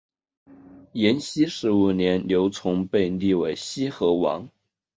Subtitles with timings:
[0.93, 4.49] 延熙十五年刘琮被立为西河王。